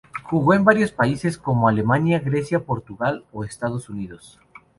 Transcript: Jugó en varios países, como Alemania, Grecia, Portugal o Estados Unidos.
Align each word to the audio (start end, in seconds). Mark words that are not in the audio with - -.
Jugó 0.23 0.55
en 0.55 0.63
varios 0.63 0.91
países, 0.91 1.37
como 1.37 1.69
Alemania, 1.69 2.17
Grecia, 2.19 2.65
Portugal 2.65 3.23
o 3.31 3.43
Estados 3.43 3.87
Unidos. 3.87 4.39